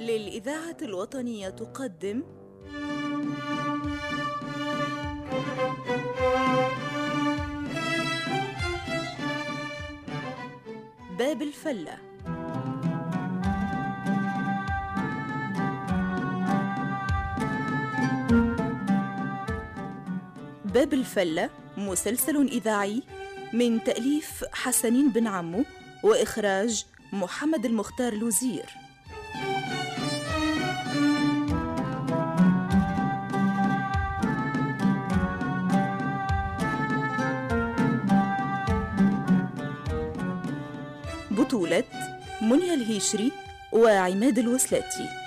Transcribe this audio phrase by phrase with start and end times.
[0.00, 2.22] للإذاعة الوطنية تقدم.
[11.18, 11.98] باب الفلة.
[20.64, 23.02] باب الفلة مسلسل إذاعي
[23.52, 25.64] من تأليف حسنين بن عمو
[26.04, 28.83] وإخراج محمد المختار لوزير.
[41.44, 41.84] بطولة
[42.42, 43.32] منيا الهيشري
[43.72, 45.23] وعماد الوسلاتي.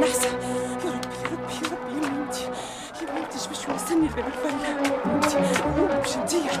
[0.00, 4.20] النحسة يا ربي يا ربي يا ربي يا بنتي يا بنتي إيش باش يوصلني في
[4.20, 5.36] الفلة بنتي
[5.98, 6.60] باش ندير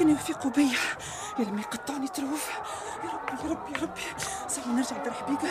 [0.00, 0.78] يوافقوا بيا
[1.38, 2.50] يا لما يقطعوني تروف.
[3.04, 4.00] يا ربي يا ربي يا ربي.
[4.48, 5.48] صعب نرجع دار حبيقة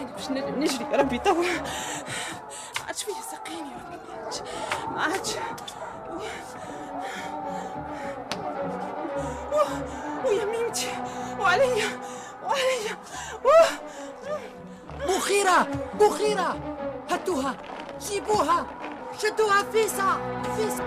[0.00, 1.34] أنا باش نجري يا ربي توا.
[1.34, 4.40] ما عادش فيا ساقيني يا ربي ما عادش.
[4.88, 5.30] ما عادش.
[10.24, 10.88] ويا ميمتي.
[11.38, 12.00] وعليا
[12.44, 12.98] وعليا.
[15.08, 15.68] بخيرة
[16.00, 16.56] بخيرة
[17.10, 17.54] هاتوها.
[18.00, 18.66] جيبوها.
[19.18, 20.84] شدوها فيسا فيسا.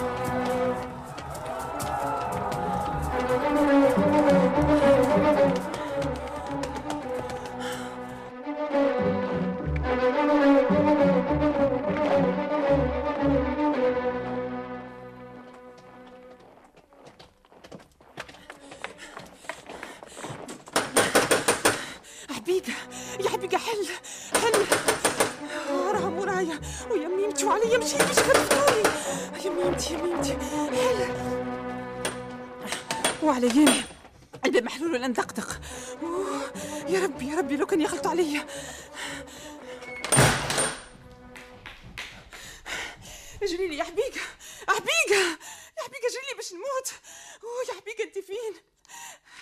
[33.28, 33.84] وعلى يمي
[34.46, 35.62] الباب محلول ولا ندقدق
[36.02, 36.54] أوه،
[36.88, 38.48] يا ربي يا ربي لو كان يخلطوا عليا
[43.44, 44.22] اجري لي يا حبيقة
[44.68, 45.38] حبيقة
[45.78, 46.94] يا حبيقة اجري لي باش نموت.
[47.44, 48.54] أوه يا حبيقة أنت فين؟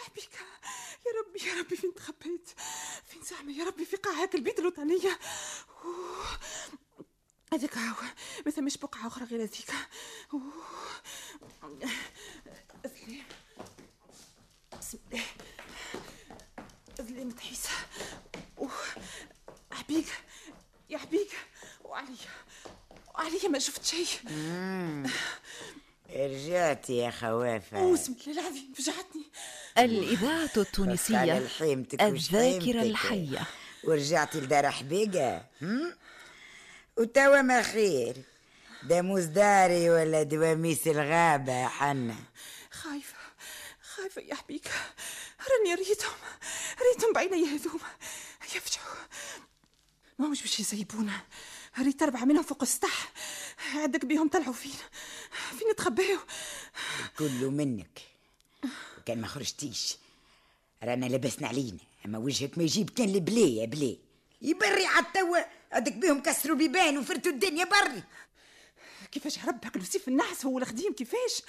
[0.06, 0.46] حبيقة
[1.06, 2.50] يا ربي يا ربي فين تخبيت؟
[3.09, 5.19] فين زعمة يا ربي في قاع هاك البيت الوطنية.
[7.53, 7.96] هذيك هاو
[8.46, 9.72] ما ثمش بقعة أخرى غير هذيك.
[17.00, 17.70] متحيسة
[18.58, 18.72] أوه.
[19.72, 20.12] حبيقة
[20.90, 21.38] يا حبيقة
[21.84, 22.16] وعليا
[23.16, 24.08] وعليا ما شفت شيء.
[26.16, 27.94] رجعتي يا خوافة.
[27.94, 29.24] بسم الله العظيم فجعتني
[29.78, 31.38] الإذاعة التونسية
[32.02, 32.82] الذاكرة.
[32.82, 33.48] الحية.
[33.84, 35.46] ورجعتي لدار حبيقة؟
[36.98, 38.16] وتوا ما خير.
[38.84, 42.16] داموس داري ولا دواميس الغابة يا حنا
[42.72, 43.16] خايفة
[43.82, 44.72] خايفة يا حبيك
[45.66, 46.14] راني ريتهم
[46.94, 47.90] ريتهم بعيني هذوما
[48.56, 48.96] يفجعوا.
[50.20, 51.22] ما مش باش يسيبونا.
[51.79, 53.12] ريت أربعة منهم فوق السطح.
[53.73, 54.76] عندك بيهم طلعوا فين؟
[55.59, 56.17] فين نتخباو
[57.17, 58.02] كله منك.
[58.97, 59.97] وكان ما خرجتيش.
[60.84, 61.79] رانا لبسنا علينا.
[62.06, 64.00] أما وجهك ما يجيب كان البلي يا بلي.
[64.41, 65.38] يبري على التوا
[65.72, 68.03] هذيك بيهم كسروا بيبان وفرتوا الدنيا بري.
[69.16, 71.41] كيفاش يا رب هكا الوسيف النحس هو الخديم كيفاش؟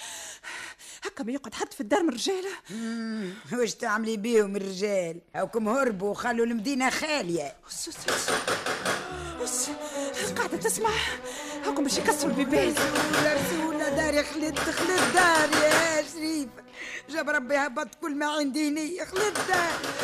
[1.04, 2.50] هكا ما يقعد حد في الدار من الرجاله
[3.52, 6.46] واش تعملي بيهم الرجال؟ هاكم هربوا وخلوا
[9.42, 9.68] بص
[10.22, 10.90] بص قاعدة تسمع؟
[11.64, 12.74] هاكم باش يكسروا البيبان.
[13.24, 16.48] رسولة داري خلت خلت داري يا شريف.
[17.10, 19.94] جاب ربي هبط كل ما عندي هني خلت داري.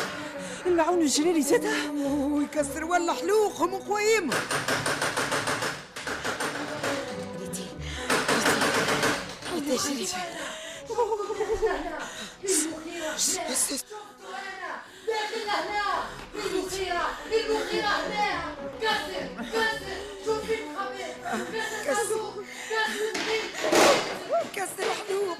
[0.65, 4.39] المعون الجلالي زادها ويكسر ولا حلوقهم وقوايمهم
[15.07, 16.03] داخل هنا
[16.35, 21.03] المخيرة المخيرة هنا كسر كسر شوف في مخبي
[21.85, 22.33] كسر
[24.55, 25.37] كسر حلوق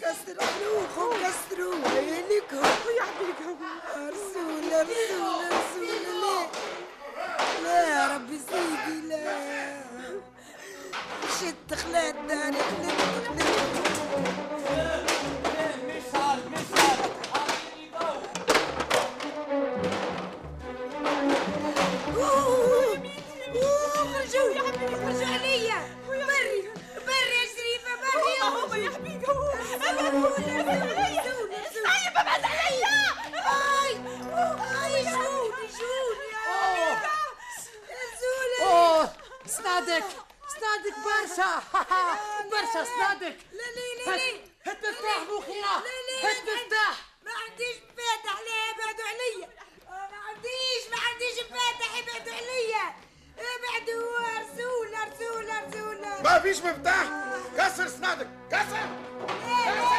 [0.00, 2.62] كسر حلوق كسروا لكم
[2.98, 3.56] يا حبيبي
[3.96, 4.82] رسولة
[56.22, 57.04] رسولة ما فيش مفتاح.
[57.58, 58.86] كسر سنادك كسر.
[59.64, 59.91] سايبه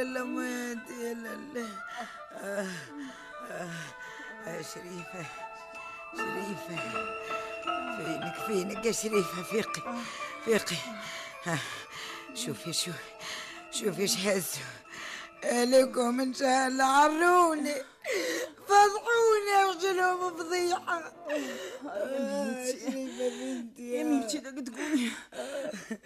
[0.00, 0.04] آه
[1.00, 1.14] يا
[2.42, 2.66] آه
[3.50, 3.68] آه
[4.46, 5.24] آه شريفة
[6.16, 6.76] شريفة
[7.96, 9.82] فينك فينك يا شريفة؟ فيقي
[10.44, 10.76] فيقي.
[11.46, 11.58] آه
[12.34, 12.98] شوفي شوفي
[13.70, 14.64] شوفي إيش هزوا
[15.44, 17.74] لكم إن شاء الله عروني
[18.68, 21.12] فضحوني وجلهم فضيحة.
[21.86, 25.10] آه، شريفة بنتي يا ميمتي دق تقولي.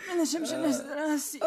[0.08, 1.40] ما نجمش نهز راسي.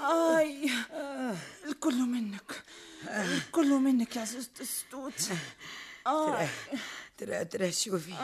[0.00, 0.70] آي.
[0.70, 1.34] اي
[1.66, 2.62] الكل منك.
[3.08, 5.12] الكل منك يا عزوزة الستوت
[7.18, 8.14] ترى ترى شوفي.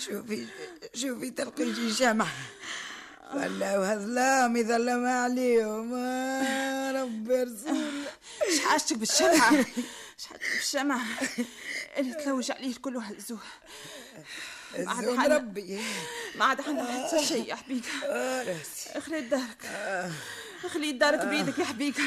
[0.00, 0.46] شوفي
[0.94, 2.26] شوفي تلقيتي شمع
[3.32, 5.94] خلاوها ظلام يظلم عليهم.
[5.94, 8.04] آه ربي رسول
[8.48, 11.00] إيش حاجتك بالشمعة؟ إيش حاجتك بالشمعة؟
[11.96, 13.38] اللي تلوج عليه الكل وهزوه
[14.78, 15.80] ما عاد حنا- ربي.
[16.36, 18.56] ما عاد حنا حتى شيء يا حبيبي آه
[18.94, 19.62] اخلي دارك
[20.64, 22.02] اخلي دارك بيدك يا حبيبي.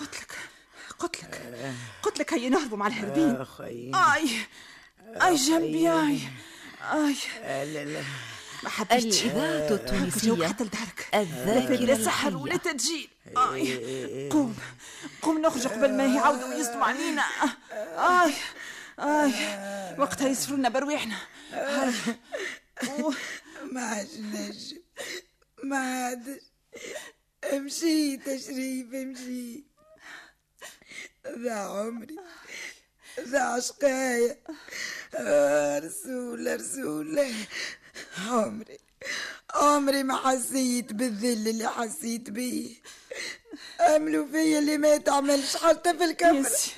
[0.00, 0.38] قلت لك
[0.98, 3.36] قلت لك قلت لك هيا نهربوا مع الهربين.
[3.36, 3.90] أخي.
[3.94, 4.30] آي.
[5.22, 6.18] آي جنبي آي.
[6.92, 7.16] آي.
[7.64, 8.02] لا لا.
[8.62, 13.08] ما حبيتش الإذاعة التونسية حتى لدارك الذاكرة لا سحر ولا تدجيل.
[13.36, 14.28] آي.
[14.32, 14.56] قوم
[15.22, 17.22] قوم نخرج قبل ما يعاودوا يصدموا علينا.
[17.96, 18.32] آي.
[18.98, 19.32] آي.
[19.98, 21.16] وقتها يصفروا لنا برويحنا.
[23.72, 24.78] ما عادش نجم.
[25.64, 26.40] ما عادش.
[27.52, 29.64] مشيت يا شريف مشيت
[31.38, 32.16] ذا عمري
[33.20, 34.36] ذا عشقايا.
[35.14, 37.34] آه، رسولة رسولة
[38.28, 38.78] عمري
[39.54, 42.74] عمري ما حسيت بالذل اللي حسيت بيه.
[43.80, 46.72] عملوا فيا اللي ما يتعملش حتى في الكفر يسي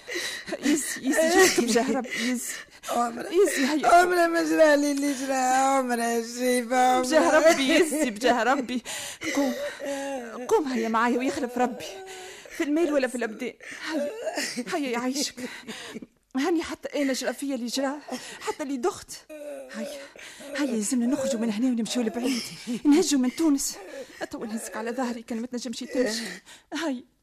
[0.61, 2.03] يسي يسي جيتك بجاه
[3.31, 8.83] يسي هيا عمري ما جرالي اللي جرى عمري يا شريفة بجاه ربي يسي بجاه ربي.
[9.35, 9.55] قوم
[10.49, 11.85] قوم هيا معايا ويخلف ربي.
[12.57, 13.53] في الميل ولا في الابدان
[13.93, 14.11] هيا
[14.75, 15.35] هيا يعيشك
[16.37, 17.93] هاني حتى أنا جرى فيا اللي جرى
[18.41, 19.11] حتى اللي دخت.
[19.73, 19.99] هيا
[20.57, 22.43] هيا لازمنا نخرجوا من هنا ونمشيو لبعيد.
[22.85, 23.77] نهجوا من تونس.
[24.31, 26.23] تو نهزك على ظهري كان ما تنجمش تمشي.
[26.75, 27.14] هيا.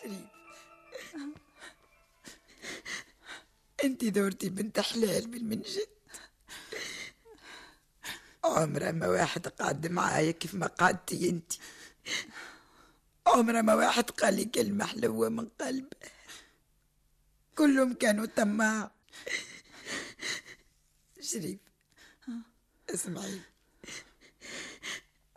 [0.00, 0.34] شريف.
[3.84, 5.88] أنت دورتي بنت حلال بالمنجد
[8.44, 11.52] عمره ما واحد قعد معايا كيف ما قعدتي أنت.
[13.26, 15.96] عمره ما واحد قال لي كلمة حلوة من قلبه.
[17.56, 18.90] كلهم كانوا طماع.
[21.20, 21.58] شريف
[22.90, 23.40] اسمعي.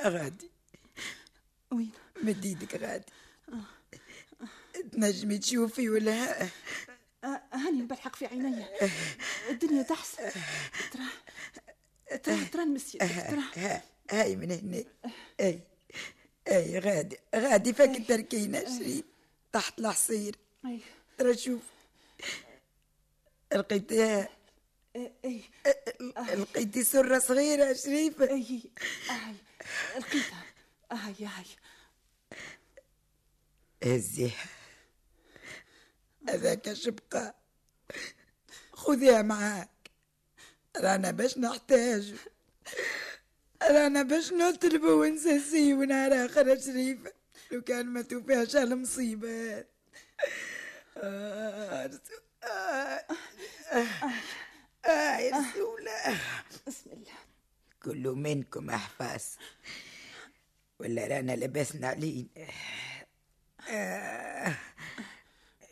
[0.01, 0.51] غادي
[1.71, 1.91] وين؟
[2.23, 3.05] مد إيدك غادي
[4.97, 6.41] تنجمي تشوفي ولا؟
[7.23, 8.65] آه، هاني بلحق في عيني
[9.49, 10.31] الدنيا تحسن
[10.91, 11.03] ترى
[12.23, 13.41] ترى ترى نمس يدك ترى.
[13.55, 14.83] ها هاي من هنا.
[15.39, 15.59] أي
[16.47, 19.03] أي غادي غادي فك تركينا شريف.
[19.53, 20.35] تحت الحصير
[21.17, 21.61] ترى شوف.
[23.53, 24.29] لقيتيها
[25.25, 25.43] أي
[26.33, 28.61] لقيتي سرة صغيرة شريفة أي
[29.09, 29.35] هاي
[29.97, 30.43] لقيتها.
[30.91, 31.45] هاي هاي
[33.83, 34.45] هزيها.
[36.29, 37.33] هذاك شبقة
[38.73, 39.69] خذيها معاك.
[40.77, 42.15] رانا باش نحتاج.
[43.63, 47.13] رانا باش نطلبه ونساسيه ونهار آخر شريفة
[47.51, 49.65] لو كان ما توفيهاش هالمصيبة
[50.97, 53.05] آه رسول- آه
[54.85, 56.19] آه يا رسولة
[56.67, 57.17] بسم الله.
[57.83, 59.37] كل منكم أحفاس.
[60.79, 62.27] ولا رانا لبسنا علينا.
[63.69, 64.26] آه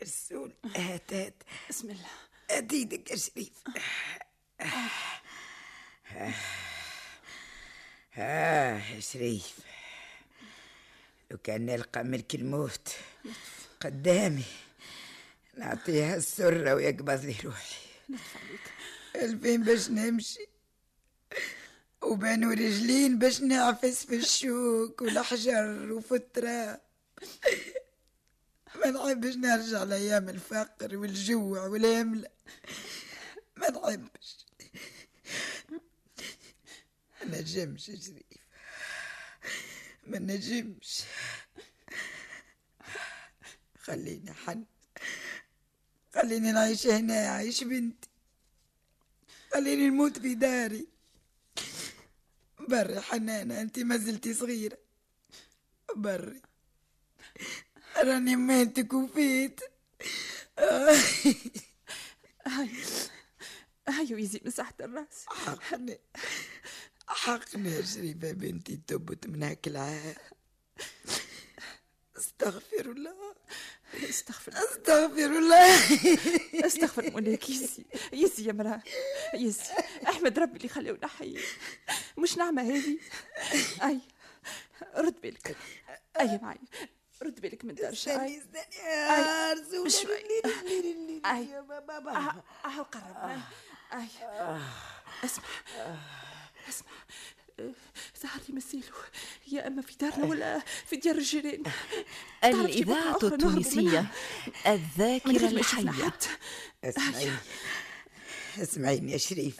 [0.02, 1.34] رسول هات هات.
[1.70, 2.10] بسم الله.
[2.50, 3.64] هات إيدك يا شريف.
[8.16, 8.78] آه.
[8.78, 9.58] يا شريف.
[11.30, 12.88] لو كان نلقى ملك الموت
[13.80, 14.44] قدامي
[15.56, 17.76] نعطيها السرة ويقبض لي روحي.
[19.16, 20.46] الفين باش نمشي
[22.02, 26.80] وبانوا رجلين باش نعفس في الشوك والحجر وفي التراب
[28.84, 32.28] ما نحبش نرجع لأيام الفقر والجوع والهملة
[33.56, 34.46] ما نحبش.
[37.22, 38.42] ما نجمش شريف.
[40.06, 41.02] ما نجمش.
[43.78, 44.64] خليني حن.
[46.14, 48.08] خليني نعيش هنا عيش بنتي.
[49.54, 50.88] خليني نموت في داري.
[52.68, 54.78] بري حنانة انت ما زلتي صغيرة.
[55.96, 56.42] بري.
[58.04, 59.60] راني ماتك وفيت.
[62.46, 62.70] هاي
[63.88, 65.26] هاي ويزي مساحة الرأس.
[65.26, 66.00] حقني.
[67.08, 70.18] حقني يا شريفة بنتي تبت من هاك العار
[72.16, 73.34] استغفر الله.
[73.94, 75.74] استغفر استغفر الله.
[76.66, 78.82] استغفر مولك يزي يزي يا مرأة.
[79.34, 79.62] يزي.
[80.08, 81.38] أحمد ربي اللي خلونا حي
[82.18, 82.98] مش نعمة هذه؟
[83.82, 84.00] أي.
[84.94, 85.56] رد بالك.
[86.20, 86.58] أي معي.
[87.22, 90.18] رد بالك من درجة استني استني يا رسول بشوي.
[91.26, 91.46] أي.
[91.50, 93.40] يا بابا أه آه، قرب
[93.92, 94.06] اي
[95.24, 95.44] اسمع
[96.68, 96.88] اسمع.
[97.60, 97.72] آه،
[98.14, 98.94] سهر لي مسيلو
[99.52, 101.62] يا أما في دارنا ولا في ديار الجيران
[105.38, 106.04] غير ما يشوفنا الحية.
[106.04, 106.22] حد
[108.62, 109.12] اسمعيني.
[109.12, 109.56] يا شريف.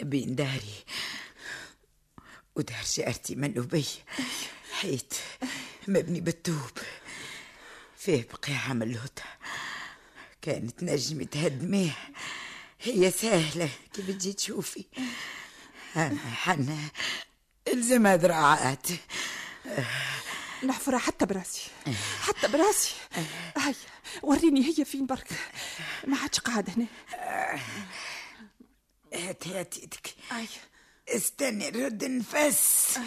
[0.00, 0.84] بين داري
[2.56, 3.86] ودار جارتي من أبي.
[4.80, 5.14] حيت
[5.88, 6.78] مبني بالطوب
[7.96, 9.22] فيه بقيعة ملوطة
[10.42, 11.96] كانت نجمي تهدميه
[12.80, 13.70] هي سهلة.
[13.92, 14.84] كيف تجي تشوفي؟
[15.96, 16.78] أنا حنا
[17.72, 18.86] الزمها ذراعات
[20.64, 21.70] نحفرها حتى براسي.
[22.20, 22.94] حتى براسي.
[23.56, 23.74] هيا
[24.22, 25.28] وريني هي فين برك.
[26.06, 26.86] ما عادش قاعد هنا.
[29.14, 30.14] هات هات يدك
[31.08, 33.00] استني رد نفس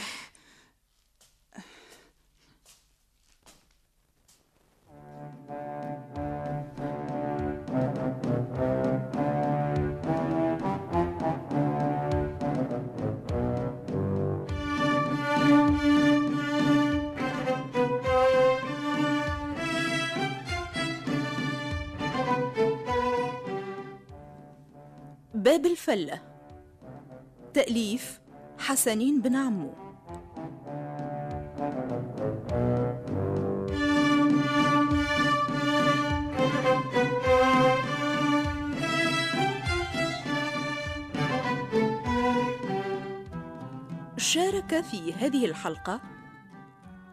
[25.63, 26.21] باب الفلة
[27.53, 28.19] تأليف
[28.59, 29.73] حسنين بن عمو.
[44.17, 46.01] شارك في هذه الحلقة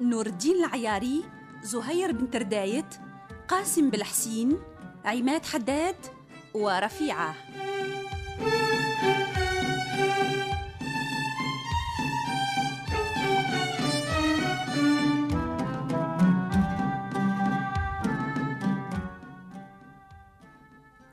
[0.00, 1.24] نور الدين العياري
[1.62, 2.94] زهير بن تردايت
[3.48, 4.58] قاسم بالحسين
[5.04, 5.96] عماد حداد
[6.54, 7.34] ورفيعة.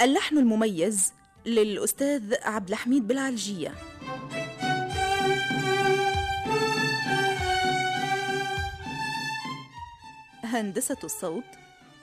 [0.02, 1.14] اللحن المميز
[1.46, 3.74] للأستاذ عبد الحميد بالعلجية
[10.44, 11.44] هندسة الصوت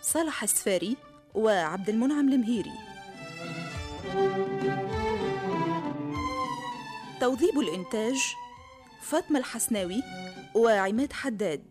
[0.03, 0.97] صالح السفاري
[1.35, 2.73] وعبد المنعم المهيري.
[7.21, 8.35] توظيب الإنتاج
[9.03, 10.03] فاطمة الحسناوي
[10.55, 11.65] وعماد حداد.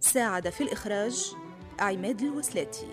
[0.00, 1.34] ساعد في الإخراج
[1.80, 2.86] عماد الوسلاتي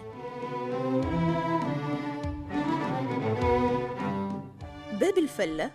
[4.99, 5.71] باب الفلة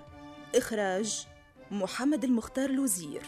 [0.55, 1.27] إخراج
[1.71, 3.23] محمد المختار الوزير.